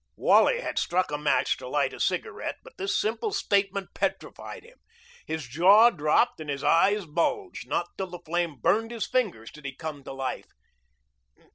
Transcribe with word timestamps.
Wally 0.15 0.61
had 0.61 0.79
struck 0.79 1.11
a 1.11 1.17
match 1.19 1.57
to 1.57 1.67
light 1.67 1.93
a 1.93 1.99
cigarette, 1.99 2.55
but 2.63 2.75
this 2.79 2.99
simple 2.99 3.31
statement 3.31 3.93
petrified 3.93 4.63
him. 4.63 4.79
His 5.27 5.47
jaw 5.47 5.91
dropped 5.91 6.39
and 6.39 6.49
his 6.49 6.63
eyes 6.63 7.05
bulged. 7.05 7.67
Not 7.67 7.85
till 7.99 8.07
the 8.09 8.17
flame 8.17 8.55
burned 8.59 8.89
his 8.89 9.05
fingers 9.05 9.51
did 9.51 9.63
he 9.63 9.75
come 9.75 10.03
to 10.05 10.11
life. 10.13 10.47